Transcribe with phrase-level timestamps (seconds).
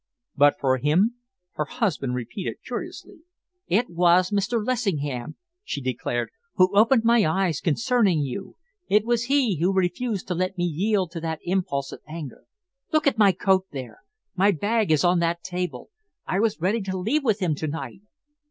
[0.35, 1.13] "But for him,"
[1.51, 3.19] her husband repeated curiously.
[3.67, 4.65] "It was Mr.
[4.65, 8.55] Lessingham," she declared, "who opened my eyes concerning you.
[8.89, 12.45] It was he who refused to let me yield to that impulse of anger.
[12.91, 13.99] Look at my coat there.
[14.35, 15.91] My bag is on that table.
[16.25, 18.01] I was ready to leave with him to night.